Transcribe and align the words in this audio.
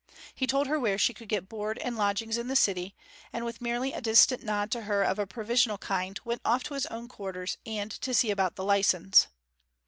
He 0.33 0.47
told 0.47 0.65
her 0.65 0.79
where 0.79 0.97
she 0.97 1.13
could 1.13 1.29
get 1.29 1.47
board 1.47 1.77
and 1.77 1.95
lodgings 1.95 2.35
in 2.39 2.47
the 2.47 2.55
city; 2.55 2.95
and 3.31 3.45
with 3.45 3.61
merely 3.61 3.93
a 3.93 4.01
distant 4.01 4.41
nod 4.43 4.71
to 4.71 4.81
her 4.89 5.03
of 5.03 5.19
a 5.19 5.27
provisional 5.27 5.77
kind, 5.77 6.19
went 6.25 6.41
off 6.43 6.63
to 6.63 6.73
his 6.73 6.87
own 6.87 7.07
quarters, 7.07 7.59
and 7.67 7.91
to 7.91 8.11
see 8.11 8.31
about 8.31 8.55
the 8.55 8.63
licence. 8.65 9.27